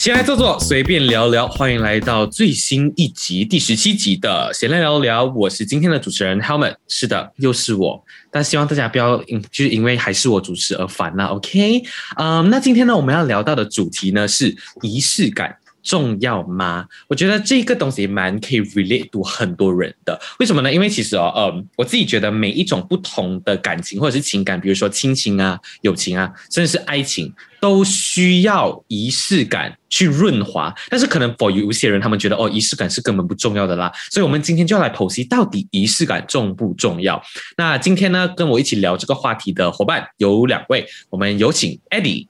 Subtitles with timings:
[0.00, 5.26] 闲来坐坐，随便聊聊，欢迎来到最新一集第十七集的闲来聊聊。
[5.36, 8.02] 我是今天的主持人 Helmet，是的，又是我。
[8.30, 11.82] 但希望大家不要因就是因为还是我主持而烦啦，OK？
[12.16, 15.54] 嗯，那今天呢，我们要聊到的主题呢是仪式感。
[15.82, 16.86] 重要吗？
[17.08, 20.20] 我觉得这个东西蛮可以 relate to 很多人的。
[20.38, 20.72] 为什么呢？
[20.72, 30.74] 因为其实哦，呃，我自己觉得每一种不同的感情或者是情感，比如说亲情啊、友情啊，甚至是爱情，都需要仪式感去润滑。
[30.88, 33.92] 但是可能 for 有些人，他们觉得哦，仪式感是根本不重要的啦。
[34.10, 37.22] 所以，我们今天就要来剖析到底仪式感重不重要。
[37.56, 42.26] 那今天呢，跟我一起聊这个话题的伙伴有两位，我们有请 Eddie。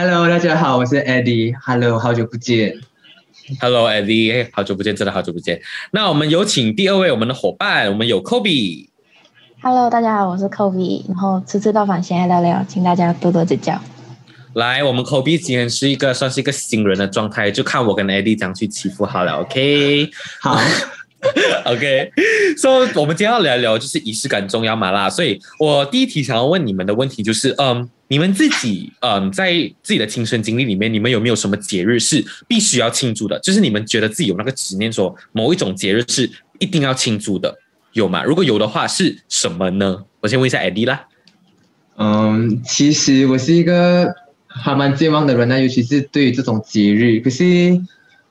[0.00, 1.52] Hello，大家好，我是 Eddie。
[1.60, 2.72] Hello，好久不见。
[3.60, 5.60] Hello，Eddie，好久不见，真的好久不见。
[5.90, 8.88] 那我们有请第二位我们的伙伴，我们有 Kobe。
[9.60, 11.04] Hello，大家好，我是 Kobe。
[11.08, 13.76] 然后次次到访，先来聊聊，请大家多多指教。
[14.52, 19.40] 来，我们 Kobe 今天是一个算是一个新人的状态，就看我跟 Eddie 怎样去欺负好了。
[19.40, 20.08] OK，
[20.40, 20.56] 好。
[21.64, 22.10] OK，
[22.56, 25.10] 所以我们今天要聊一聊就是仪式感重要嘛啦。
[25.10, 27.88] 所以我第一题想要问你们的问题就是，嗯。
[28.10, 29.52] 你们自己，嗯，在
[29.82, 33.38] 自己的亲身经历里面，你们有没有什么节日是必须要庆祝的？
[33.40, 37.54] 就是你们觉得自己有那个执念，说某一种节日是一定要庆祝的，
[37.92, 38.24] 有吗？
[38.24, 40.04] 如果有的话，是什么呢？
[40.20, 41.06] 我先问一下 edd 啦。
[41.98, 44.10] 嗯，其实我是一个
[44.46, 47.20] 还蛮健忘的人呢，尤其是对于这种节日。
[47.20, 47.44] 可是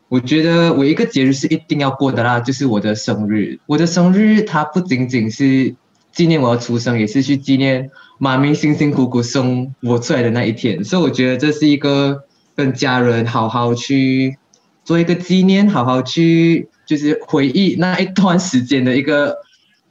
[0.09, 3.59] 我觉得我一个节日是一定要过的啦，就是我的生日。
[3.65, 5.75] 我的生日它不仅仅是
[6.13, 7.89] 纪念我的出生，也是去纪念。
[8.19, 12.23] 妈咪辛辛苦苦生我出来的那一天，所以我觉得这是一个
[12.55, 14.35] 跟家人好好去
[14.83, 19.35] 做一个纪念，好好去就是回忆那一段时间的一个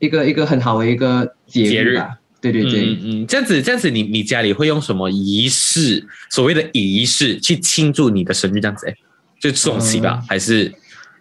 [0.00, 2.16] 一个一个很好的一个节日吧。
[2.40, 6.04] 对对对，嗯嗯，这样子这样子，你你家里会用什么仪式？
[6.30, 8.60] 所谓的仪式去庆祝你的生日？
[8.60, 8.94] 这样子，哎，
[9.40, 10.22] 就送喜吧？
[10.28, 10.64] 还是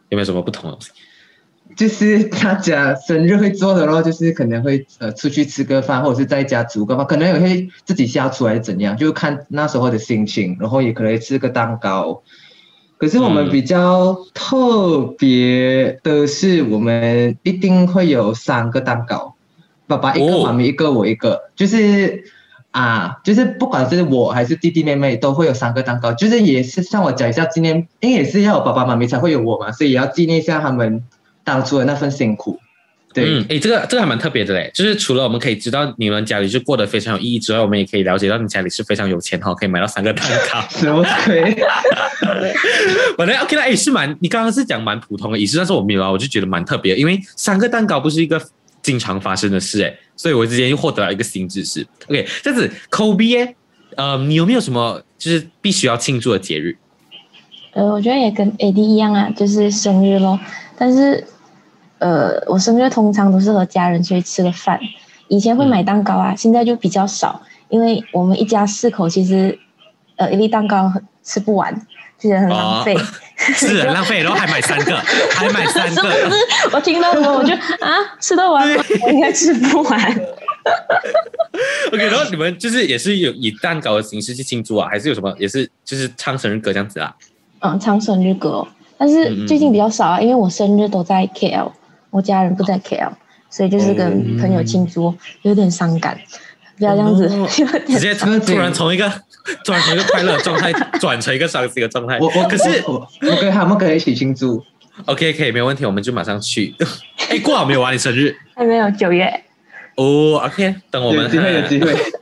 [0.09, 0.91] 有没有什么不同的东西？
[1.75, 12.21] 就是大家生日会做的咯，就是可能会呃出去吃个饭，或者是在家煮个饭，可能也会自己下厨还是怎样，就看那时候的心情，然后也可能吃个蛋糕。
[12.97, 19.35] 可是我们比较特别的是，我们一定会有三个蛋糕，
[19.85, 22.23] 爸爸一个，妈咪一个，我一个，就是
[22.79, 31.03] 啊，就是不管是我还是弟弟妹妹，都会有三个蛋糕，就是也是像我讲一下纪念，因为也是要有爸爸妈妈才会有我嘛，所以也要纪念一下他们。
[31.47, 32.59] 当初的那份辛苦，
[33.13, 41.55] 对，嗯，哎，这个这个还蛮特别的嘞，就是除了我们可以知道你们家里是过得非常有意义之外，我们也可以了解到你家里是非常有钱哈，可以买到三个蛋糕， 什么鬼？
[43.15, 48.41] 反正 OK 了，哎，是蛮，你刚刚是讲蛮普通的仪式，但是我没有，我就觉得蛮特别，因为三个蛋糕不是一个
[48.85, 51.85] 经常发生的事，哎，所以我之前又获得了一个新知识。
[52.07, 53.55] OK，这样子，Kobe，
[53.97, 56.77] 呃，你有没有什么就是必须要庆祝的节日？
[57.73, 60.39] 呃，我觉得也跟 AD 一样啊，就是生日咯，
[60.77, 61.25] 但是。
[61.97, 64.77] 呃，我生日通常都是和家人出去吃个饭，
[65.29, 69.57] 以前会买蛋糕啊，现在就比较少，因为我们一家四口其实，
[70.17, 70.91] 呃，一粒蛋糕
[71.23, 71.73] 吃不完，
[72.19, 72.93] 就觉得很浪费，
[73.55, 74.95] 是很浪费，然后还买三个，
[75.31, 76.39] 还买三个，是不是？
[76.73, 78.83] 我听到后我就啊，吃得完吗？
[79.03, 79.99] 我应该吃不完。
[81.93, 87.13] OK，然后你们就是也是有以蛋糕的形式去庆祝啊，还是有什么也是就是唱生日歌这样子啊？
[87.59, 88.67] 嗯，唱生日歌，
[88.97, 91.71] 但是最近比较少啊，因为我生日都在 KL。
[92.11, 93.11] 我家人不在 KL，
[93.49, 96.17] 所以就是跟朋友庆祝，有点伤感。
[96.77, 97.29] 不要这样子，
[97.87, 99.11] 直接突突然从一个
[99.63, 102.17] 突然从一个快乐状态转成一个伤心的状态。
[102.19, 103.07] 我我可是我
[103.39, 104.63] 跟他们可以一起庆祝。
[105.05, 106.73] OK，可以，没问题，我们就马上去。
[107.29, 107.91] 哎，过好没有啊？
[107.91, 109.25] 你生日还没有九月。
[109.95, 111.93] 哦，OK，等我们有机会，有机会。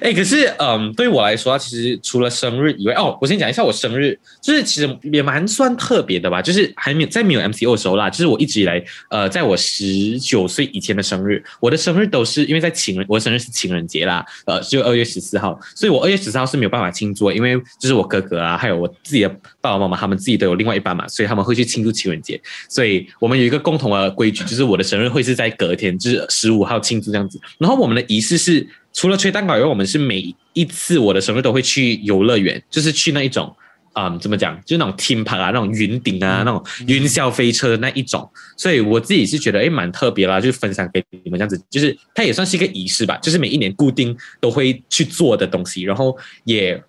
[0.00, 19.28] 哎，可是，嗯，对我来说，其实除了生日以外，哦，我先讲一下我生日，就是其实也蛮算特别的吧，就是还没有在没有 MCO 的时候啦，就是我一直以来，呃，在我十九岁以前的生日，我的生日都是因为在情人，我的生日是情人节啦，呃，就二月十四号，所以我二月十四号是没有办法庆祝，因为就是我哥哥啊，还有我自己的
[19.60, 22.40] 爸爸妈妈，他们自己都有另外一半嘛，所以他们会去庆祝情人节，
[22.70, 28.66] 所以我们有一个共同的规矩，就是我的生日会是在隔天，就是十五号庆祝这样子，然后我们的仪式是。
[28.92, 33.54] 除了吹蛋糕以外，我们是每一次我的生日都会去游乐园，就是去那一种，
[33.94, 38.28] 嗯，怎么讲，就是那种天棚啊，那种云顶啊，那种云霄飞车的那一种。
[38.56, 46.82] 所以我自己是觉得，哎，蛮特别啦，就分享给你们这样子，就是它也算是一个仪式吧，就是每一年固定都会去做的东西，然后也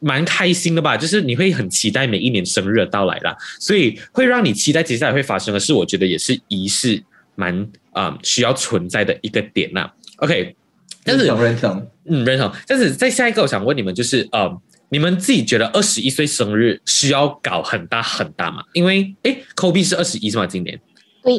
[0.00, 7.02] 蛮开心的吧，就是你会很期待每一年生日的到来啦，所以会让你期待接下来会发生的事，我觉得也是仪式
[7.36, 9.88] 蛮啊需要存在的一个点呐。
[10.16, 10.56] OK。
[11.06, 12.52] 但是认同，嗯，认同。
[12.66, 14.50] 但是在下一个，我想问你们，就是呃，
[14.88, 18.62] 你们自己觉得二十一岁生日需要搞很大很大吗？
[18.72, 20.46] 因为诶 k o b e 是二十一是吗？
[20.46, 20.78] 今年
[21.22, 21.34] 对，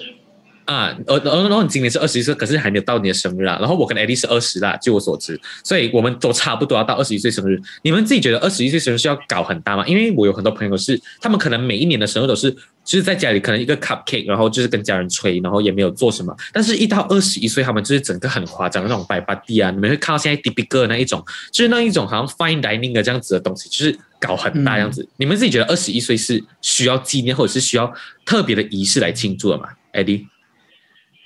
[0.67, 3.57] 啊，呃，然后你今年是二十一岁，可是还没有到你的生日啊。
[3.59, 7.57] 然后我跟 Eddie 是二十啦，据我所知，所以我们都差不多要到二十一岁生日。
[7.83, 9.87] 你们自己觉得二十一岁生日是要搞很大吗？
[9.87, 16.35] 因为我有很多朋友是，他们可能每一年的生日都是就是在家里可能一个 cupcake，然后就是跟家人吹，然后也没有做什么。
[16.51, 25.07] 但是，一到二十一岁，他们就是整个很夸张那种摆 party 啊，你们会看到现在 d i b i g 那一种，就是那一种好像 fine dining 的这样子的东西，就是搞很大样子。
[25.15, 27.89] 你们自己觉得二十一岁是需要纪念或者是需要
[28.25, 30.25] 特别的仪式来庆祝的吗？Eddie？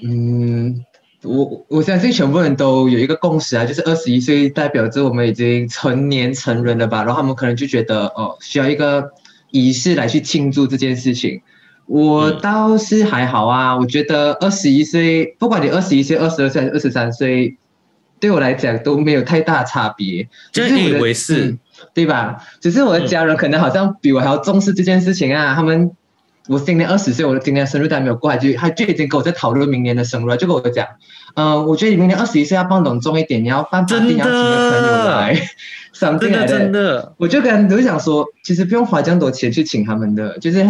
[0.04, 0.84] 嗯，
[1.24, 9.12] 我我相信全部人都有一个共识啊，就是二十一岁代表着我们已经成年成人了吧，然后他们可能就觉得哦，需要一个
[9.52, 11.42] 仪式来去庆祝这件事情。
[11.86, 17.58] 我倒是还好啊，我觉得二十一岁，不管你二十一岁、二十二岁还是二十三岁，
[18.20, 20.28] 对我来讲都没有太大差别。
[20.52, 21.58] 就是以为是，
[21.94, 22.38] 对吧？
[22.60, 25.92] 只是我的家人可能好像比我还要重视这件事情啊，他们。
[26.48, 30.88] 我今年二十岁，我的今年生日都还没有过，就他就已经跟我在讨论明年的生日了，就跟我讲，
[31.36, 35.36] 嗯，我觉得你明年二十一岁要放隆重一点，你要办大定要请个朋友来，
[35.94, 40.66] 真的真的，我就跟刘想说，其实不用花这样多钱去请他们的，就是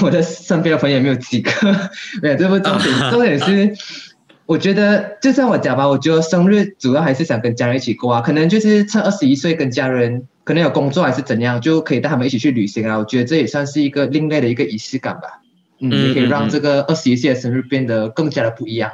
[0.00, 1.50] 我的身边的朋友也没有几个，
[2.22, 3.74] 没有，这不重点，重点是，
[4.46, 10.28] 我觉得就像我讲吧，我觉得生日主要还是想跟家人一起过啊，可能就是趁二十一岁跟家人。
[10.44, 12.96] 可能有工作还是怎样，就可以带他们一起去旅行啊！
[12.98, 15.40] 我觉得这也算是一个另类的一个仪式感吧。
[15.80, 18.90] 嗯，也可以让这个二十一岁的生日变得更加的不一样。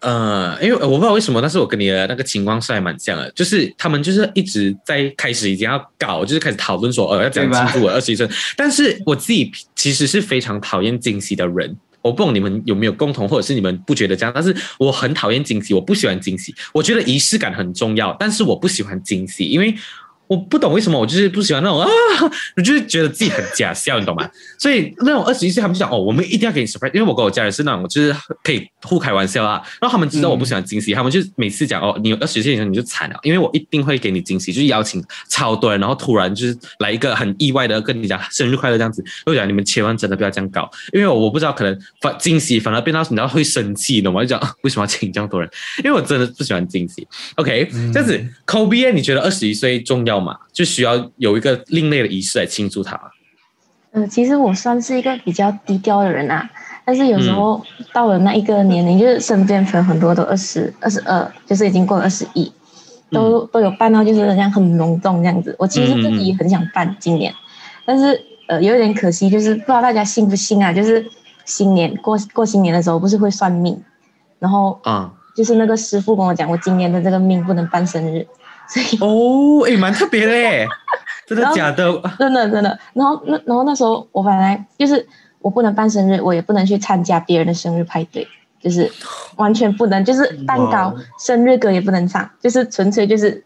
[0.00, 8.28] 呃，因为我不知道为什么，但是我跟你的那个情况是还蛮像的，就是他们就是一直在开始已经要搞，就是开始讨论说，呃，要怎样庆祝我二十一岁。
[8.56, 11.76] 但是我自己其实是非常讨厌惊喜的人。
[12.02, 14.32] 我不懂你们有没有共同，或者是你们不觉得这样？
[14.34, 16.54] 但是我很讨厌惊喜，我不喜欢惊喜。
[16.72, 19.74] 我觉得仪式感很重要，但是我不喜欢惊喜，因为。
[20.26, 21.86] 我不懂为什么我就是不喜欢那种啊，
[22.56, 24.28] 我就是觉得自己很假笑，你懂吗？
[24.58, 29.60] 所以那种二十一岁他们就讲哦，我们一定要给你 surprise，因为我跟我家人是那种就是可以互开玩笑啊。
[29.80, 39.04] 然后他们知道我不喜欢惊喜，他们就每次讲哦，你有二十一岁的时候你就惨了，因为我一定会给你惊喜，就是邀请超多人，然后突然就是来一个很意外的跟你讲生日快乐这样子。
[39.26, 44.22] 我讲你们千万真的不要这样搞，因为我不知道可能反惊喜反而变到你知道会生气，懂吗？
[44.22, 45.50] 就讲 为什么要请这样多人？
[45.84, 47.06] 因为我真的不喜欢惊喜。
[47.34, 50.13] OK，这样子，Kobe，你觉得二十一岁重要？
[50.20, 53.00] 嘛，就需要有一个另类的仪式来庆祝它。
[53.92, 56.50] 嗯，其实我算是一个比较低调的人啊，
[56.84, 62.52] 但是有时候到了那一个年龄，就是身边朋友很多都二十二十二，就是已经过了二十一，
[63.12, 65.54] 都都有办到，就是这样很隆重这样子。
[65.60, 67.32] 我其实自己也很想办今年，
[67.86, 70.72] 但是呃有点可惜，就是不知道大家信不信啊？
[70.72, 71.06] 就是
[71.44, 73.80] 新年过过新年的时候，不是会算命，
[74.40, 78.26] 然后啊，就是那个师傅跟我讲，我今年的这个命不能办生日。
[79.00, 80.68] 哦，哎，蛮特别的，
[81.26, 82.02] 真的假的？
[82.18, 82.78] 真的真的。
[82.92, 85.06] 然后那然后那时候我本来就是
[85.40, 88.26] 我不能办生日，我也不能去参加别人的生日派对，
[88.60, 88.90] 就是
[89.36, 93.44] 完全不能，就是蛋糕、生日歌也不能唱，就是纯粹就是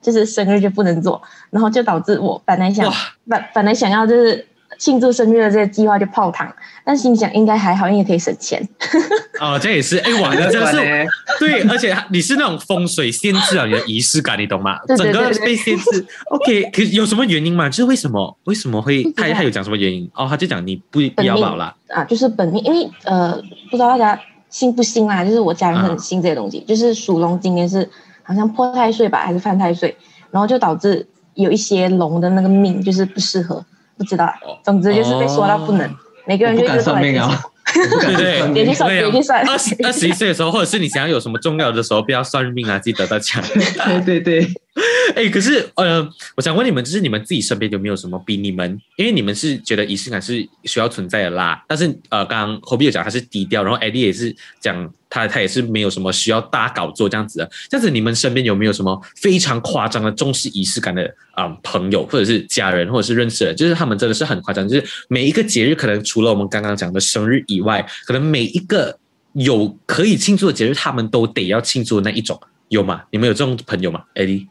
[0.00, 1.20] 就是生日就不能做，
[1.50, 2.92] 然后就导致我本来想
[3.28, 4.46] 本本来想要就是。
[4.78, 6.50] 庆祝生日的这个计划就泡汤，
[6.84, 8.66] 但心想应该还好，因为可以省钱。
[9.40, 11.06] 哦，这也是哎，哇，真的是
[11.40, 14.78] 对，而且你是那种风水限制啊，你的仪式感，你懂吗？
[14.96, 16.06] 整个被限制。
[16.30, 17.68] OK，可有什么原因吗？
[17.68, 18.38] 就是为什么？
[18.44, 20.08] 为什么会他他有讲什么原因？
[20.14, 23.34] 哦，他就讲你不不要保了啊，就是本命，因为呃，
[23.70, 27.88] 不知道大家信不信啦，就是我家人很信这些东西，就是属龙今年是
[28.22, 29.96] 好像破太岁吧，还是犯太岁，
[30.30, 33.64] 然后就导致有一些龙的那个命就是不适合。
[33.98, 34.32] 不知道，
[34.64, 35.94] 总之就是被说到不能，
[36.26, 37.38] 每个人就是算命啊，
[37.74, 39.46] 对对，别去算，别去算。
[39.46, 43.42] 二十二十一岁的时候，或者是你想要有什么重要的时候，不要算命啊，记得大家。
[43.86, 44.48] 对 对对。
[45.16, 46.06] 哎，可是呃，
[46.36, 51.64] 我想问你们，就是你们自己身边有没有什么比你们，因为你们是觉得仪式感是需要存在的啦。
[51.66, 57.50] 但是呃，刚刚 Kobe 有讲他是低调，然后 ed 也是讲他他也是没有什么需要大搞作这样子的。
[57.68, 68.96] 这样子，你们身边有没有什么非常夸张的重视仪式感的啊朋友，或者是家人，或者是认识的，就是他们真的是很夸张，就是每一个节日可能除了我们刚刚讲的生日以外，可能每一个
[69.32, 73.02] 有可以庆祝的节日，他们都得要庆祝的那一种，有吗？
[73.10, 74.46] 你们有这种朋友吗，Eddie？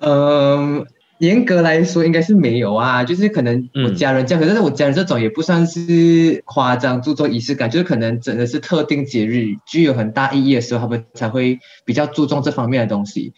[0.00, 0.86] 嗯，
[1.18, 13.34] 严格来说应该是没有啊，就是可能我家人这样，可是我家人这种也不算是夸张注重仪式感，就是可能真的是特定节日具有很大意义的时候，他们才会比较注重这方面的东西。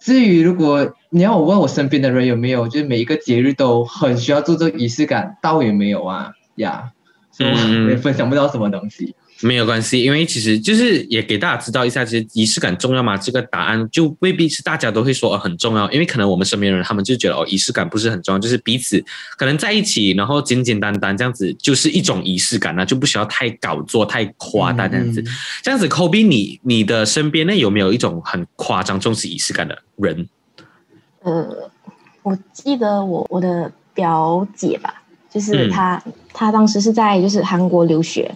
[0.00, 6.90] 至于如果你要我问我身边的人有没有，就是每一个节日都很需要注重仪式感，倒也没有啊呀，
[7.30, 7.50] 所以
[7.84, 9.14] 我也分享不到什么东西。
[9.42, 13.16] 没有关系，因为其实就是也给大家知道一下，其实仪式感重要吗？
[13.16, 19.02] 这个答案就未必是大家都会说、呃、很重要，因为可能我们身边人他们就觉得哦，仪式感不是很重要，就是彼此
[19.38, 25.20] 可能在一起，然后简简单单这样子就是一种仪式感那就不需要太搞作、太夸大这样子。
[25.22, 25.26] 嗯
[25.62, 30.28] 这样子，Kobe，你你的身边呢有没有一种很夸张重视仪式感的人？
[31.22, 31.70] 呃，
[32.22, 38.34] 我记得我我的表姐吧，就是嗯她，她当时是在就是韩国留学，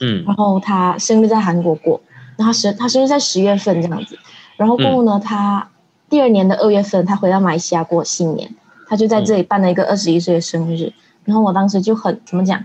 [0.00, 0.24] 嗯。
[0.26, 2.00] 然后他生日在韩国过，
[2.36, 4.18] 然后她生他生日在十月份这样子，
[4.56, 5.68] 然后过后呢，他
[6.08, 8.52] 第二年的二月份，他回到马来西亚过新年，
[8.88, 10.92] 他就在这里办了一个二十一岁的生日，
[11.24, 12.62] 然后我当时就很怎么讲，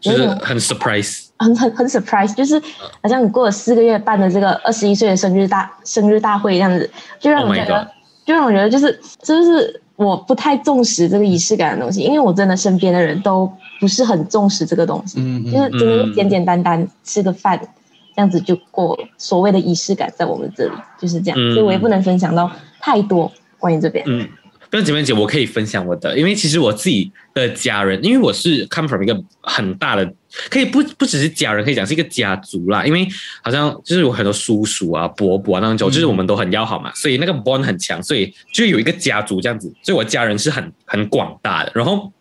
[0.00, 2.60] 就是很 surprise，很很很 surprise，就是
[3.02, 6.90] 好像你过了四个月办的这个二十一岁的生日大生日大会这样子，
[7.20, 7.88] 就让 Oh 我觉得
[8.24, 8.86] 就让我觉得就是
[9.22, 17.58] 是不是我不太重视这个仪式感的东西，因为我真的身边的人都不是很重视这个东西，嗯就是嗯真的是简简单单吃个饭
[18.14, 24.04] 这样子就过了，所谓的仪式感在我们这里就是这样，嗯所以我也不能分享到太多关于这边。
[24.06, 24.28] 嗯，
[24.70, 30.12] 不用姐妹姐，我可以分享我的，因为其实我自己的家人，因为我是 come from 一个很大的，
[30.50, 32.84] 可以不不只是家人，可以讲是一个家族啦。
[32.84, 33.06] 因为
[33.42, 42.12] 好像就是有很多叔叔啊、伯伯啊那种，就是我们都很要好嘛，所以那个 bond 很强，所以就有一个家族这样子，所以我家人是很很广大的，然后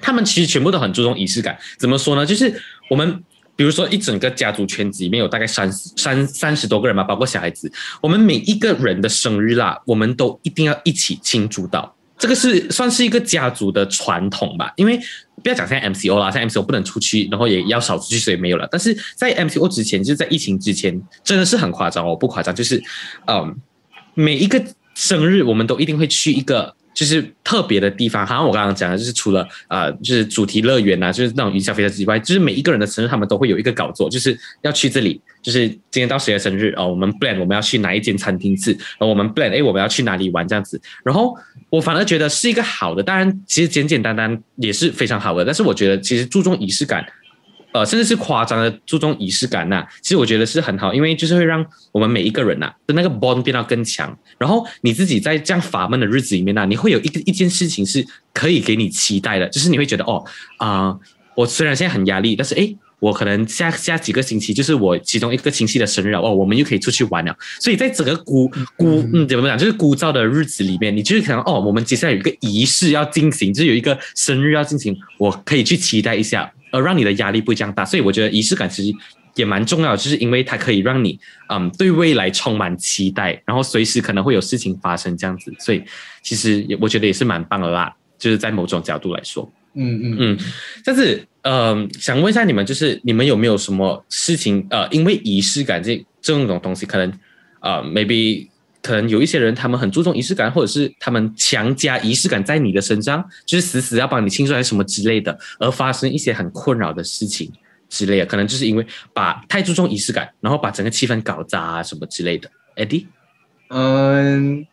[0.00, 1.58] 他们其实全部都很注重仪式感。
[1.78, 2.24] 怎么说呢？
[2.24, 3.22] 就是我们。
[3.56, 7.72] 比如说，一整个家族圈子里面有大概三三三十多个人吧，包括小孩子。
[8.00, 11.94] 我们每一个人的生日啦，我们都一定要一起庆祝到。
[12.18, 14.98] 这个是算是一个家族的传统吧，因为
[15.42, 18.68] 不要讲像 MCO 啦，像 MCO 不能出去，然后也要少出去，所以没有了。
[18.70, 22.82] 但是在 MCO 之前，就是在疫情之前，真的是很夸张哦，不夸张，就是
[23.26, 23.54] 嗯，
[24.14, 24.62] 每一个
[24.94, 26.74] 生日我们都一定会去一个。
[26.94, 41.36] 就是特别的地方，好像我刚刚讲的，就是除了呃，就是主题乐园啊，就是那种云霄飞车之外，就是每一个人的生日，他们都会有一个搞作，就是要去这里，就是今天到谁的生日哦，我们 plan 我们要去哪一间餐厅吃，然后我们 plan 哎我们要去哪里玩这样子，然后
[41.68, 47.04] 我反而觉得是一个好的，当然其实简简单单也是非常好的，但是我觉得其实注重仪式感。
[47.74, 54.16] 呃，甚至是夸张的注重仪式感呐、其实我觉得是很好，因为就是会让我们每一个人呐、的那个 bond 变到更强。
[54.38, 60.24] 然后你自己在这样乏闷的日子里面呢、你会有一个一件事情是可以给你期待的，就是你会觉得哦
[60.58, 60.96] 啊、
[61.34, 67.36] 我虽然现在很压力，但是诶，我可能下下几个星期就是我其中一个亲戚的生日，哦，我们又可以出去玩了。
[67.58, 77.84] 所以在整个孤孤嗯怎么讲，就是枯燥的日子里面，你就是可能哦，我们接下来有一个仪式要进行，就是有一个生日要进行，我可以去期待一下，而让你的压力不会这样大。
[77.84, 78.96] 所以我觉得仪式感其实
[79.36, 85.54] 也蛮重要的，就是因为它可以让你嗯对未来充满期待，然后随时可能会有事情发生这样子。
[85.58, 85.82] 所以
[86.22, 89.50] 其实也我觉得也是蛮棒的啦，就是在某种角度来说。
[89.76, 90.38] 嗯嗯嗯，
[90.84, 97.12] 但是呃，想问一下你们，就是你们有没有什么事情呃，因为仪式感这这种东西，可能
[97.60, 98.46] 呃，maybe
[98.84, 107.50] 可能有一些人他们很注重仪式感，或者是他们强加仪式感在你的身上，就是死死要帮你庆祝还是什么之类的，而发生一些很困扰的事情
[107.88, 112.50] 之类的，可能就是因为把太注重仪式感，然后把整个气氛搞砸啊什么之类的。
[112.76, 113.06] Eddie，
[113.70, 114.66] 嗯，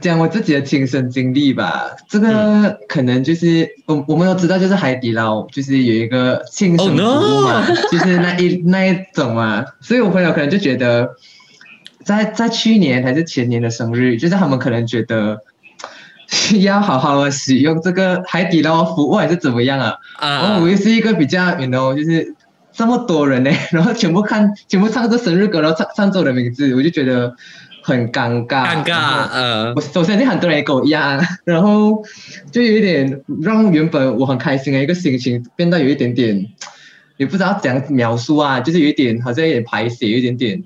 [0.00, 11.10] 讲我自己的亲身经历吧，这个可能就是我我们都知道，就是海底捞就是有一个庆生 Oh 服 no 务嘛就是那一那一种嘛，所以我朋友可能就觉得，
[12.08, 15.38] 在在去年还是前年的生日，就是他们可能觉得。
[16.60, 19.94] 要好好的使用这个海底捞服务还是怎么样啊？
[20.20, 22.34] 然后啊我又是一个比较，you know，就是
[22.70, 27.34] 这么多人呢， 然后全部看，全部唱着生日歌，然后唱唱着我的名字，我就觉得
[27.82, 28.66] 很尴尬。
[28.66, 32.04] 尴尬，呃我首先是很多人也跟我一样， 然后
[32.52, 36.46] 就有一点让原本我很开心的一个心情变得有一点点，
[37.16, 40.62] 也不知道怎样描述啊，就是有一点好像有点排泄，有一点点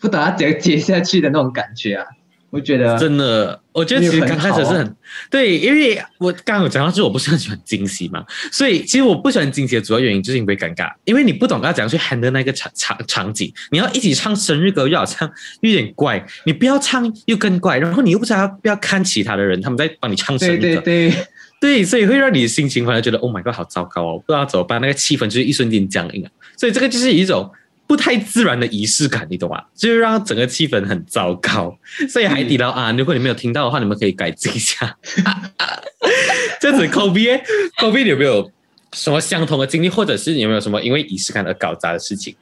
[0.00, 2.06] 不知道要怎样接下去的那种感觉啊。
[2.50, 4.96] 我觉得真的，我觉得其实刚开始是很
[5.30, 15.30] 对，因为我刚刚有讲到，就是我不是很喜欢惊喜嘛，所以其实我不喜欢惊喜的主要原因就是因为尴尬，因为你不懂要怎样去 handle 那个场场场景，你要一起唱生日歌又好像
[15.60, 21.14] 有点怪，你不要唱又更怪，然后你又不知道要不要看其他的人他们在帮你唱生日歌，对对，
[21.60, 27.48] 对，所以会让你的心情反而觉得 Oh my God 好糟糕哦，不知道怎么办，那个气氛就是一瞬间僵硬了，所以这个就是一种。
[27.90, 29.60] 不太自然的仪式感，你懂吗？
[29.74, 31.76] 就是让整个气氛很糟糕。
[32.08, 34.96] 所以海底捞啊，如果你没有听到的话，你们可以改进一下。
[36.60, 37.42] 这样子，Kobe
[37.80, 38.48] Kobe 你有没有
[38.92, 42.36] 什么相同的经历，或者是有没有什么因为仪式感而搞砸的事情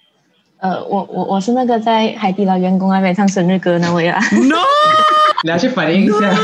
[0.58, 4.20] 呃，我我我是那个在海底捞员工那边唱生日歌那位啊。
[4.32, 4.58] ？No
[5.44, 6.36] 你要去反映一下。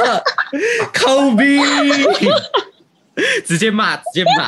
[0.94, 1.60] Kobe，
[3.44, 4.44] 直接骂，直接骂。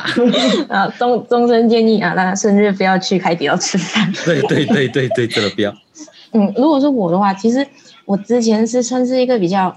[0.75, 4.11] 啊，终终身建议啊，那生日不要去海底捞吃饭。
[4.25, 5.73] 对对对对对，真的不要。
[6.33, 7.65] 嗯，如果是我的话，其实
[8.05, 9.75] 我之前是算是一个比较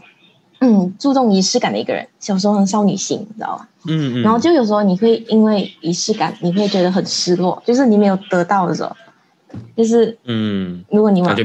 [0.61, 3.69] 嗯注重仪式感的一个人，小时候很少女心，你知道吧？
[3.87, 4.23] 嗯嗯。
[4.23, 8.97] 然后就有时候你会因为仪式感，你会觉得很失落，就是你没有得到的时候，
[9.77, 11.37] 就是嗯，如果你往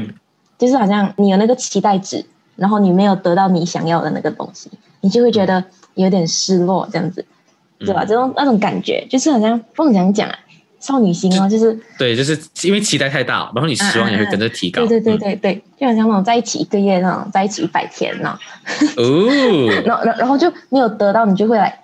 [0.56, 2.24] 就是好像你有那个期待值，
[2.56, 4.70] 然后你没有得到你想要的那个东西，
[5.00, 5.62] 你就会觉得
[5.94, 7.24] 有点失落，这样子，
[7.78, 8.02] 对吧？
[8.04, 10.28] 嗯这种那种感觉，就是好像不能讲
[10.80, 14.86] 少女心哦，就是对，就是因为期待太大，然后你失望也会跟着提高。
[14.86, 15.18] 对对对嗯。
[15.18, 18.28] 对对，就好像那种在一起一个月那种，在一起一百天那
[18.94, 21.78] 种， 哦， 然后然后然后就没有得到，你就会来，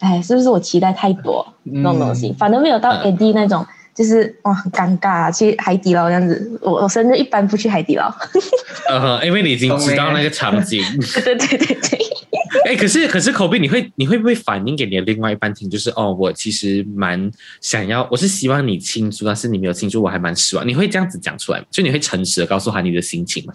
[0.00, 2.34] 哎，是不是我期待太多那种东西？
[2.38, 3.64] 反正没有到嗯 AD 那种。
[3.96, 6.60] 就是哇，很尴尬、啊，去海底捞这样子。
[6.60, 8.14] 我我生日一般不去海底捞。
[8.90, 10.84] 呃，因为你已经知道那个场景。
[11.14, 11.98] 对对对对对。
[12.66, 15.68] 哎，可是可是口碑，你会你会不会反映给你的另外一半听？
[15.70, 17.30] 就是哦，我其实蛮
[17.60, 20.66] 想要，我是希望你庆祝，但是你没有庆祝，我还蛮失望。
[20.66, 21.66] 你会这样子讲出来吗？
[21.70, 23.54] 就你会诚实的告诉他你的心情吗？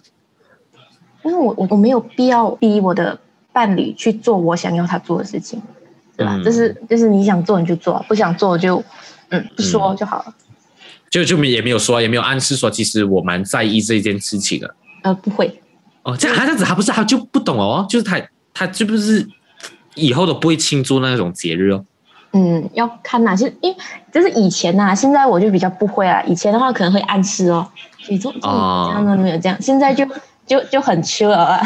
[1.23, 3.19] 因为我我我没有必要逼我的
[3.53, 5.61] 伴侣去做我想要他做的事情，
[6.17, 6.35] 对吧？
[6.37, 8.83] 嗯就是就是你想做你就做，不想做就
[9.29, 10.35] 嗯不说就好了。
[11.09, 14.75] 就就也没有说，也没有暗示说，其实我蛮在意这件事情的。
[15.03, 15.61] 呃，不会，
[16.03, 18.17] 哦，这样他这样子，他不是他就不懂哦，就是他
[18.53, 19.27] 他是不是
[19.95, 21.85] 以后都不会庆祝那种节日哦？
[22.33, 23.77] 嗯，要看呐、其实因为
[24.11, 26.23] 就是以前呐、现在我就比较不会啊。
[26.23, 27.67] 以前的话可能会暗示哦，
[28.07, 30.05] 你做这样都没有这样，现在就
[30.47, 31.61] 就就很 chill 了啊，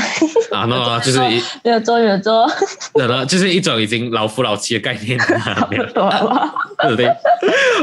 [0.52, 2.50] 啊，那就是 一，没有做没有做，
[2.96, 6.52] 那就是一种已经老夫老妻的概念差不多了。
[6.82, 7.16] 对不对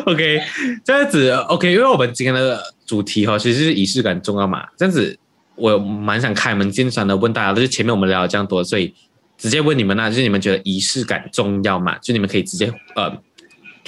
[0.07, 0.43] ？OK，
[0.85, 4.65] 这样子 OK，因为我们今天的主题哈，其实是仪式感重要嘛。
[4.77, 5.17] 这样子，
[5.63, 8.93] 我蛮想开门见山的问大家，就是前面我们聊了这样多，所以
[9.39, 11.97] 直接问你们啦，就是你们觉得仪式感重要吗？
[11.99, 13.17] 就你们可以直接呃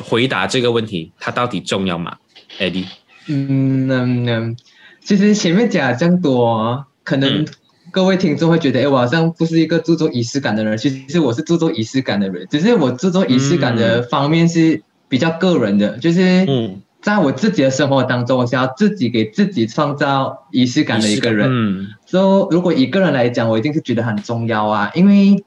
[0.00, 2.16] 回答这个问题，它到底重要吗
[2.60, 2.86] ？Eddie，
[3.26, 4.56] 嗯嗯嗯，
[5.02, 7.46] 其实前面讲了这样多，可能嗯
[7.90, 10.78] 各位听众会觉得，哎，我好像不是一个注重仪式感的人。
[10.78, 21.46] 其实我是注重仪式感的人，只是我注重仪式感的方面是比较个人的，就是嗯，在我自己的生活当中，我想要自己给自己创造仪式感的一个人。
[21.50, 21.88] 嗯。
[22.06, 25.44] 所以如果一个人来讲，我一定是觉得很重要啊，因为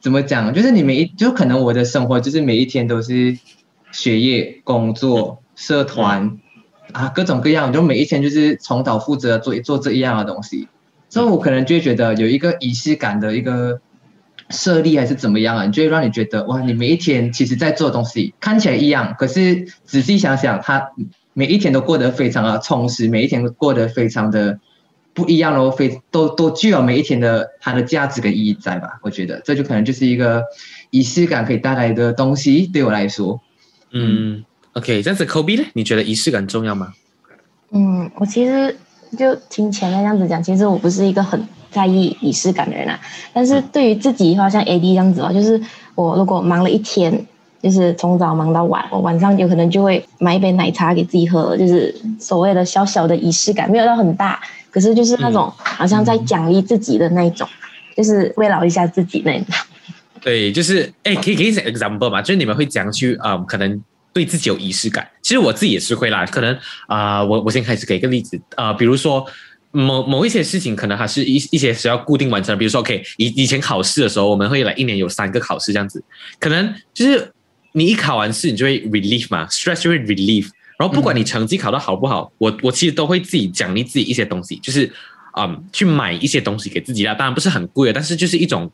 [0.00, 3.36] 怎么讲，就是你每一就可能我的生活就是每一天都是
[3.90, 6.38] 学业、工作、社团、
[6.92, 10.68] 啊各种各样，就每一天就是重蹈覆辙做做这一样的东西，
[11.08, 13.80] 所以我可能就会觉得有一个仪式感的一个
[14.52, 20.92] 设立还是怎么样啊，就会让你觉得哇，你每一天其实在做东西看起来一样，可是仔细想想，它
[21.32, 24.60] 每一天都过得非常的充实，每一天都过得非常的。
[25.14, 28.98] 不一样喽，非都都具有每一天的它的价值跟意义在吧？
[29.02, 30.42] 我觉得这就可能就是一个
[30.88, 33.38] 仪式感可以带来的东西，对我来说。
[33.90, 35.64] 嗯，OK，这样子 Kobe 呢？
[35.74, 36.94] 你觉得仪式感重要吗？
[37.72, 38.74] 嗯，我其实
[39.18, 43.00] 就听前面这样子讲，其实我不是一个很在意仪式感的人啊。
[43.32, 45.60] 但是对于自己的话，像 AD 这样子哦，就是
[45.94, 47.26] 我如果忙了一天，
[47.62, 57.48] 就是从早忙到晚，我晚上有可能就会买一杯奶茶给自己喝，就是所谓的小小的仪式感，没有到很大，可是就是那种好像在奖励自己的那一种，
[57.96, 59.54] 就是慰劳一下自己那一种。
[60.20, 62.20] 对，就是哎，可以给一些 example 嘛？
[62.22, 63.82] 就是你们会怎样去啊、可能
[64.12, 65.06] 对自己有仪式感。
[65.20, 66.56] 其实我自己也是会啦，可能
[66.86, 69.24] 啊、我我先开始给一个例子啊、比如说
[69.72, 76.02] 某某一些事情，可能还是一一些是要固定完成的，比如说 OK，以以前考试的时候，我们会来一年有三个考试这样子，
[76.38, 77.32] 可能就是
[77.72, 80.48] 你一考完试，你就会 relief 嘛，stress 就会 relief。
[80.78, 84.90] 然后不管你成绩考得好不好，我我其实都会自己奖励自己一些东西，就是
[85.38, 87.14] 嗯，去买一些东西给自己啦。
[87.14, 88.70] 当然不是很贵的，但是就是一种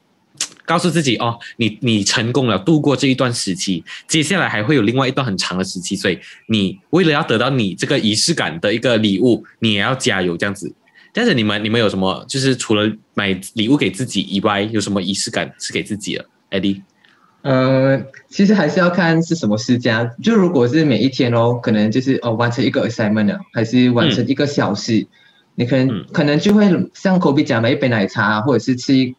[0.64, 10.72] 告诉自己哦，你你成功了，度过这一段时期，接下来还会有另外一段很长的时期，所以你为了要得到你这个仪式感的一个礼物，你也要加油这样子。
[11.18, 16.82] 但是你们你们有什么就是除了买礼物给自己以外，有什么仪式感是给自己的？Eddie，
[17.42, 20.10] 呃，其实还是要看是什么事情。
[20.22, 25.08] 就如果是每一天哦，可能就是哦完成一个 assignment 啊还是完成一个小事，
[25.56, 29.16] 你可能、嗯可能就会像 Kobe 讲买一杯奶茶，或者是吃一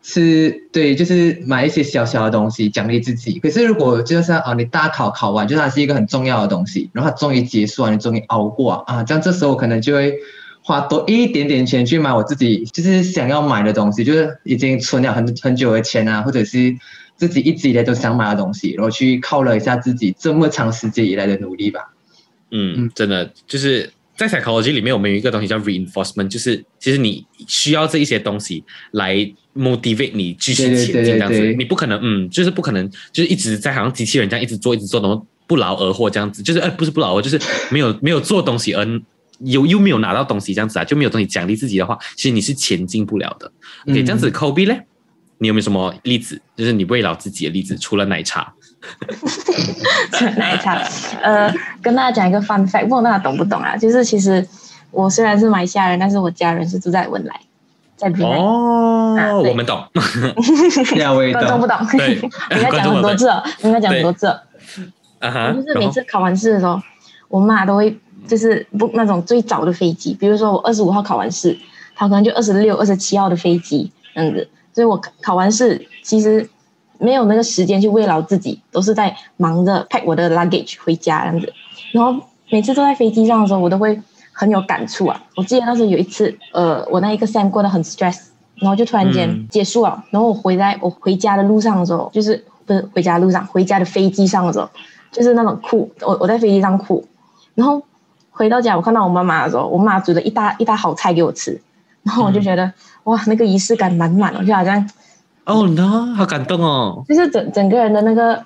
[0.00, 3.38] 吃对，就是买一些小小的东西奖励自己。
[3.40, 10.14] 可是如果就像啊，你大考考完，就它是一个很重要的东西，然后它终于结束了，你终于熬过啊，啊这样这时候我可能就会。
[10.62, 16.76] 花多一点点钱去买我自己就是想要买的东西，就是已经存了很很久的钱啊，或者是
[17.16, 21.92] 自己一直以来都想买的东西，然后去犒劳一下自己这么长时间以来的努力吧。
[22.50, 29.14] 嗯，真的就是在 psychology 里面，我们有一个东西叫 reinforcement，就是其实你需要这一些东西来
[29.56, 38.84] motivate 你继续前进，这样子，你不可能，嗯，就是不可能，就是一直在好像机器人这样一直做，一直做，然后不劳而获这样子，就是，哎，不是不劳而，就是没有没有做东西而
[39.44, 43.50] 有又没有拿到东西这样子啊，就没有东西奖励自己的话，其实你是前进不了的。
[43.88, 44.78] OK，这样子，Kobe 呢？
[45.38, 46.40] 你有没有什么例子？
[46.54, 48.54] 就是你慰劳自己的例子，除了奶茶。
[50.36, 50.74] 奶茶，
[51.22, 53.76] 呃，跟大家讲一个 fun fact，不知道大家懂不懂啊？
[53.76, 54.46] 就是其实
[54.90, 57.40] 我虽然是马来西亚人，但是我家人是住在文莱，
[57.96, 58.36] 在平莱。
[58.36, 59.84] 哦，我们懂。
[60.94, 61.76] 两位懂不懂？
[61.96, 62.14] 对，
[62.56, 64.26] 应该讲很多次了，应该讲很多次。
[65.20, 65.52] 啊哈。
[65.52, 66.80] 就是每次考完试的时候，
[67.28, 67.96] 我妈都会
[68.26, 71.58] 就是不那种最早的飞机，比如说我二十五号考完试，
[71.94, 74.48] 他可能就二十六、二十七号的飞机这样子。
[74.72, 76.48] 所以我考完试，其实
[76.98, 81.52] 没有那个时间去慰劳自己，都是在忙着 pack 我的 luggage 回家这样子。
[81.92, 84.00] 然后每次坐在飞机上的时候，我都会
[84.32, 85.22] 很有感触啊。
[85.36, 88.18] 我记得那时候有一次，呃，我那一个 sem 过得很 stress，
[88.54, 90.02] 然后就突然间结束了。
[90.10, 94.70] 然后我回来，我回家的路上的时候，就是不是回家路上，回家的飞机上的时候，
[95.10, 95.92] 就是那种哭。
[96.00, 97.06] 我我在飞机上哭，
[97.54, 97.82] 然后
[98.32, 101.60] 回到家，我看到我妈妈的时候，我妈煮了一大一大好菜给我吃，
[102.02, 102.72] 然后我就觉得。
[103.04, 104.88] 哇，那个仪式感满满，我就好像，
[105.44, 108.40] 哦，no，好感动哦，就是整整个人的那个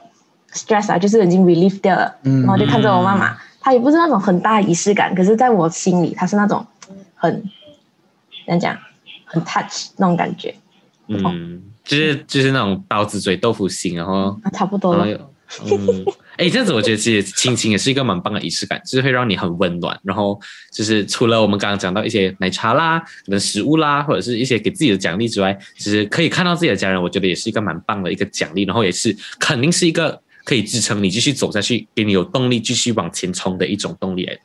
[0.50, 6.64] stress 啊，就是已经 relief 掉了，嗯，然后就看着我妈妈，她也不是那种很大仪式感，可是在我心里，她是那种
[7.14, 7.30] 很
[8.46, 8.78] 怎样讲，
[9.26, 10.54] 很 touch 那种感觉，
[11.08, 15.04] 嗯，就是就是那种刀子嘴豆腐心，然后差不多了。
[15.66, 16.04] 嗯，
[16.36, 19.98] 哎，这样子我觉得其实亲情也是一个蛮棒的仪式感，就是会让你很温暖。
[20.02, 20.38] 然后
[20.70, 28.64] 就是除了我们刚刚讲到一些奶茶啦、可能食物啦，或者是一些给自己的奖励之外，其实可以看到自己的家人，我觉得也是一个蛮棒的一个奖励。
[28.64, 34.40] 然后也是肯定是一个可以支撑你继续走下去，给你有动力继续往前冲的一种动力来的。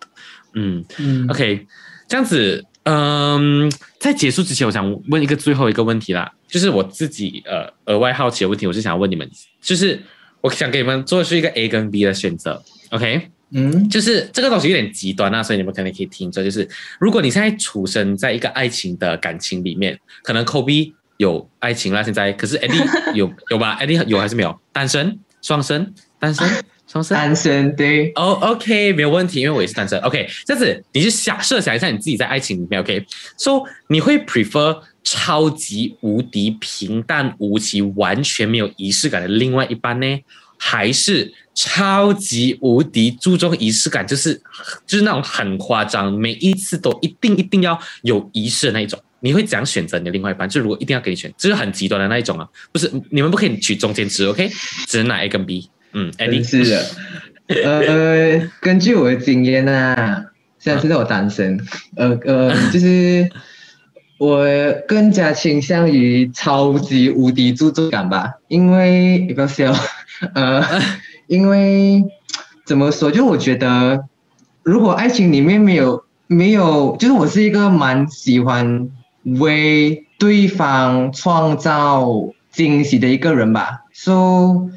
[0.54, 1.68] 嗯嗯，OK，
[2.08, 9.30] 这样子，嗯，在结束之前，我想问一个最后一个问题啦，就是我自己呃额外好奇的问题，我是想问你们，
[9.62, 10.02] 就是。
[10.42, 13.30] 我想给你们做的是一个 A 跟 B 的选择，OK？
[13.54, 16.44] 嗯，就是这个东西有点极端啊，所以你们可能可以听着。
[16.44, 16.68] 就是
[17.00, 24.58] 如果你现在处身在一个爱情的感情里面，可能 Kobe 有爱情啦，现在可是 Eddie 有有吧？Eddie 有还是没有？
[24.72, 26.48] 单身、双生、单身、
[26.92, 28.12] 双生、单身对。
[28.16, 29.98] 哦，OK，没有问题，因为我也是单身。
[30.02, 34.82] OK，这样子你就想设想一下你自己在爱情里面，OK？So 你会 prefer？
[35.04, 40.06] 超级无敌平淡无奇、完全没有仪式感的另外一半呢，
[40.60, 44.40] 还是超级无敌注重仪式感，就是
[44.86, 49.02] 就是那种很夸张，每一次都一定一定要有仪式的那一种？
[49.22, 50.48] 你会怎样选择你的另外一半？
[50.48, 54.48] 就如果一定要给你选，就是很极端的那一种啊，不是你们不可以取中间值，OK？
[54.88, 55.68] 只能拿 A 跟 B。
[55.94, 56.86] 嗯，Eddie 是的，
[58.40, 60.26] 呃，根据我的经验啊，
[60.60, 61.60] 现在现在我单身，
[61.96, 63.30] 呃呃， 就是。
[64.22, 64.46] 我
[64.88, 69.74] 更加倾向于超级无敌注重感吧，因为不要笑，
[70.36, 70.64] 呃，
[71.26, 72.04] 因为
[72.64, 74.04] 怎么说，就我觉得，
[74.62, 78.92] 如果爱情里面没有没有，就是我是一个蛮喜欢
[79.24, 82.08] 为对方创造
[82.52, 83.86] 惊喜的一个人吧。
[83.92, 84.70] 说，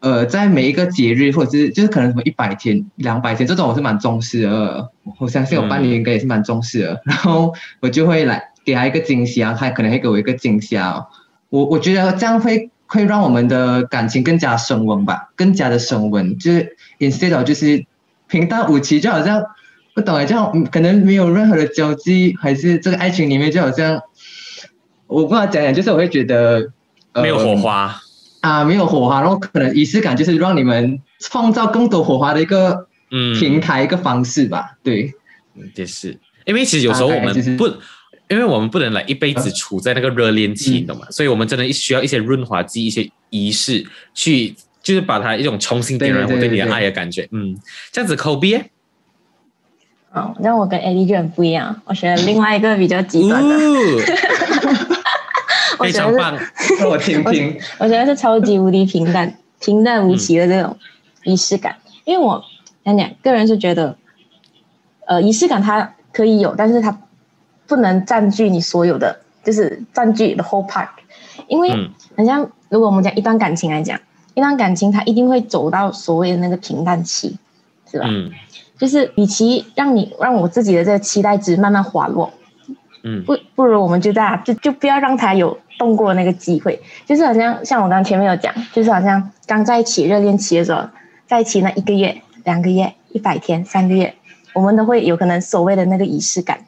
[0.00, 4.90] 呃，在每一个节日或者是就是可能什么一百天、两百天这种，我是蛮重视的。
[5.18, 8.48] 我相信我伴侣应该也是蛮重视的，然后我就会来。
[8.62, 11.06] 给他一个惊喜啊，他可能会给我一个惊喜啊。
[11.48, 16.36] 我我觉得这样会会让我们的感情更加升温吧，更加的升温。
[16.38, 17.86] 就是 instead of 就是
[18.28, 19.42] 平淡无奇，就好像
[19.94, 24.02] 不懂哎，这样可能没有任何的交际，还是这个爱情里面就好像
[25.06, 26.70] 我不知道讲讲，就是我会觉得
[27.14, 27.98] 没有火花
[28.40, 34.76] 啊，没有火花，然后可能仪式感就是让你们创造更多火花的一个嗯平台一个方式吧。
[34.82, 35.12] 对，
[35.74, 37.70] 也是，因为其实有时候我们不。
[38.30, 41.04] 因为我们不能来一辈子处在那个热恋期，你懂吗？
[41.10, 47.28] 所以我们真的需要一些润滑剂、一些仪式，去就是把它一种重新点燃我对你的爱的感觉。
[47.32, 47.58] 嗯，
[47.90, 48.54] 这样子抠鼻。
[50.12, 53.56] 哦，那我跟 Eddie 就很不一样，我选了另外一个比较极端的。
[55.80, 56.38] 非常棒，
[56.88, 57.60] 我听听。
[57.78, 60.76] 我觉得是超级无敌平淡、平淡无奇的这种
[61.24, 62.42] 仪式感，因为我
[62.84, 63.96] 讲讲个人是觉得，
[65.06, 66.98] 呃，仪式感它可以有，但是它。
[67.66, 70.88] 不能占据你所有的，就是占据 the whole part，
[71.46, 71.70] 因为
[72.16, 73.96] 好像如果我们讲一段感情来讲，
[74.34, 77.38] 一段感情它一定会走到所谓的那个平淡期，
[77.88, 78.06] 是吧？
[78.08, 78.28] 嗯，
[78.76, 82.32] 就是与其让你让我自己的这个期待值慢慢滑落，
[83.02, 90.88] 嗯，不不如我们就在就就不要让他有动过那个机会，就是好像像我刚前面有讲，就是好像刚在一起热恋期的时候，
[91.26, 94.14] 在一起那一个月、两个月、一百天、三个月。
[94.52, 96.66] 我们都会有可能所谓的那个仪式感，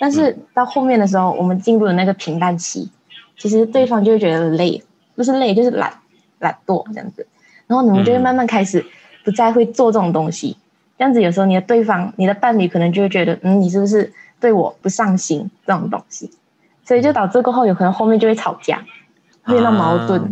[0.00, 2.90] 但是到后面的时候，我们进入了那个平淡期，
[3.38, 4.82] 其实对方就会觉得累，
[5.14, 5.92] 不是累就是懒
[6.40, 7.24] 懒惰这样子，
[7.68, 8.84] 然后你们就会慢慢开始
[9.24, 10.56] 不再会做这种东西，
[10.98, 16.30] 这样子有时候你的对方、你的伴侣可能就会觉得，嗯，你是不是对我不上心这种东西，
[16.84, 18.84] 所以就导致过后有可能后面就会吵架，
[19.44, 20.20] 会闹矛盾。
[20.20, 20.28] 啊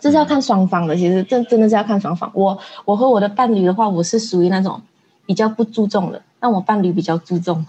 [0.00, 2.30] 这是要看双方的，其实这真的是要看双方。
[2.34, 4.78] 我我和我的伴侣的话，我是属于那种
[5.24, 7.64] 比较不注重的，但我伴侣比较注重，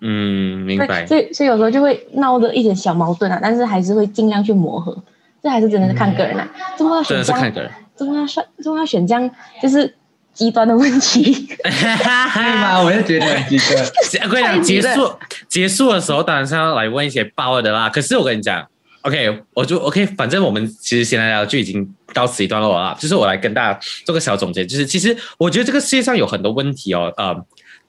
[0.00, 1.06] 嗯，明白。
[1.06, 5.00] 所以所以有时候就会闹着一点小矛盾啊，但是还是会尽量去磨合。
[5.40, 7.70] 这还是真的是看个人啊，这么要真的选这样，是看个人。
[7.96, 9.30] 这么要选，这么要选这样，
[9.62, 9.94] 就是
[10.38, 11.48] 极端的问题。
[11.58, 12.80] 对吗？
[12.80, 13.84] 我就觉得很极端。
[14.22, 15.12] 我跟你讲，结束
[15.48, 17.90] 结束的时候，当然是要来问一些爆二的啦。
[17.90, 18.64] 可是我跟你讲
[19.02, 22.96] ，OK，我就 OK，反正我们其实现在聊就已经到此一段落了啦。
[23.00, 27.34] 就是我来跟大家做个小总结，就是其实我觉得这个世界上有很多问题哦，呃，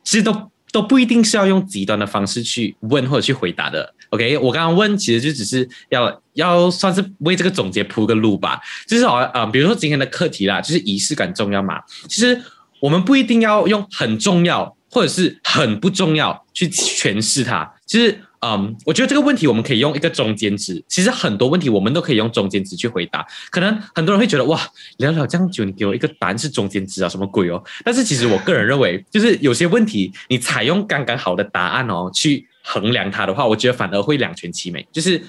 [0.04, 0.34] 其实都
[0.72, 3.94] 都不一定是要用极端的方式去问或者去回答的。
[4.10, 8.60] OK，我刚刚问其实就只是要要算是为这个总结铺个路吧。
[8.88, 11.80] 就是好像呃，比如说今天的课题啦，就是仪式感重要嘛。
[12.08, 12.42] 其实
[12.80, 17.72] 我们不一定要用很重要或者是很不重要去诠释它。
[17.86, 20.82] 其实，嗯，我觉得这个问题我们可以用一个中间值。
[20.88, 23.26] 其实很多问题我们都可以用中间值去回答。
[23.50, 24.60] 可能很多人会觉得哇，
[24.98, 27.62] 聊聊这样久，你给我一个答案是中间值啊，什么鬼哦？
[27.84, 34.88] 但是其实我个人认为， 就是有些问题你采用刚刚好的答案哦，去衡量它的话，我觉得反而会两全其美。
[34.92, 35.22] 就是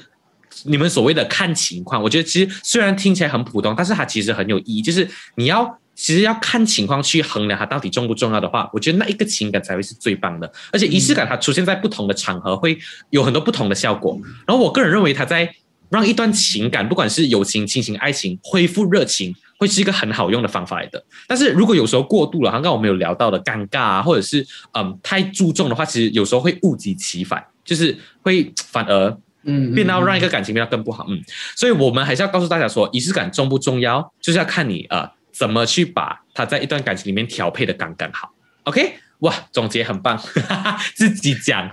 [0.65, 4.81] 你们所谓的看情况，我觉得其实虽然听起来很普通，但是它其实很有意义。
[4.83, 10.51] 就是你要其实要看情况去衡量它到底重不重要的话，我觉得那一个情感才会是最棒的。
[10.73, 12.79] 而且仪式感它出现在不同的场合，会
[13.11, 14.19] 有很多不同的效果。
[14.47, 15.55] 然后我个人认为，它在
[15.91, 21.05] 让一段情感，不管是友情、亲情、爱情，恢复热情，会是一个很好用的方法来的。
[21.29, 31.05] 但是如果有时候过度了，刚刚我们有聊到的尴尬啊，或者是嗯太注重的话，其实有时候会物极其反，就是会反而嗯，变到让一个感情变得更不好。
[31.11, 31.21] 嗯，
[31.57, 38.31] 所以我们还是要告诉大家说，仪式感重不重要，就是要看你呃怎么去把他在一段感情里面调配的刚刚好。
[38.65, 40.21] OK，哇，总结很棒，
[40.95, 41.67] 自己讲。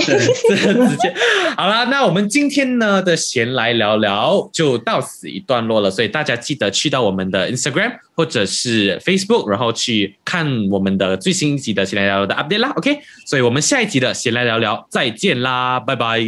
[0.00, 0.16] 声
[0.48, 1.12] 这直接
[1.56, 12.72] 好了，那我们今天呢的闲来聊聊就到此一段落了，所以大家记得去到我们的 Instagram 或者是 Facebook，然后去看我们的最新一集的闲来聊聊的 update 啦。
[12.76, 16.20] OK，所以我们下一集的闲来聊聊再见啦，拜拜，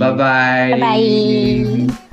[0.00, 2.03] 拜拜，拜拜。